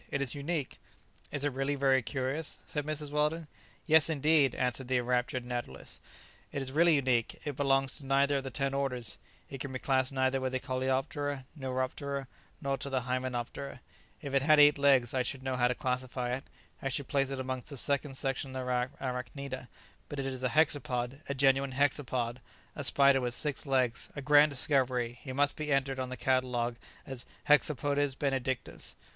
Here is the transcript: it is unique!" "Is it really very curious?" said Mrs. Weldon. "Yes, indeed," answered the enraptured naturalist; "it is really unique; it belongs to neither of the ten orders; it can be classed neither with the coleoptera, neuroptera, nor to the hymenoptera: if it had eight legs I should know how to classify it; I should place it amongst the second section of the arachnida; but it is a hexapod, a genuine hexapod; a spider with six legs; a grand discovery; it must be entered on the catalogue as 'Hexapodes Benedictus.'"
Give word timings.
it 0.09 0.19
is 0.19 0.33
unique!" 0.33 0.79
"Is 1.31 1.45
it 1.45 1.53
really 1.53 1.75
very 1.75 2.01
curious?" 2.01 2.57
said 2.65 2.87
Mrs. 2.87 3.11
Weldon. 3.11 3.47
"Yes, 3.85 4.09
indeed," 4.09 4.55
answered 4.55 4.87
the 4.87 4.97
enraptured 4.97 5.45
naturalist; 5.45 6.01
"it 6.51 6.59
is 6.59 6.71
really 6.71 6.95
unique; 6.95 7.39
it 7.45 7.55
belongs 7.55 7.97
to 7.97 8.05
neither 8.07 8.37
of 8.37 8.43
the 8.43 8.49
ten 8.49 8.73
orders; 8.73 9.19
it 9.47 9.61
can 9.61 9.71
be 9.71 9.77
classed 9.77 10.11
neither 10.11 10.41
with 10.41 10.53
the 10.53 10.59
coleoptera, 10.59 11.45
neuroptera, 11.55 12.25
nor 12.59 12.79
to 12.79 12.89
the 12.89 13.01
hymenoptera: 13.01 13.79
if 14.23 14.33
it 14.33 14.41
had 14.41 14.59
eight 14.59 14.79
legs 14.79 15.13
I 15.13 15.21
should 15.21 15.43
know 15.43 15.55
how 15.55 15.67
to 15.67 15.75
classify 15.75 16.33
it; 16.33 16.45
I 16.81 16.89
should 16.89 17.07
place 17.07 17.29
it 17.29 17.39
amongst 17.39 17.69
the 17.69 17.77
second 17.77 18.17
section 18.17 18.55
of 18.55 18.65
the 18.65 18.91
arachnida; 19.01 19.67
but 20.09 20.17
it 20.19 20.25
is 20.25 20.41
a 20.41 20.49
hexapod, 20.49 21.19
a 21.29 21.35
genuine 21.35 21.73
hexapod; 21.73 22.37
a 22.75 22.83
spider 22.83 23.21
with 23.21 23.35
six 23.35 23.67
legs; 23.67 24.09
a 24.15 24.21
grand 24.23 24.49
discovery; 24.49 25.19
it 25.25 25.35
must 25.35 25.55
be 25.57 25.71
entered 25.71 25.99
on 25.99 26.09
the 26.09 26.17
catalogue 26.17 26.77
as 27.05 27.27
'Hexapodes 27.47 28.15
Benedictus.'" 28.17 28.95